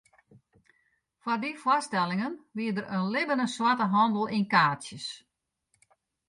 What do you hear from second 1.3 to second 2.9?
dy foarstellingen wie der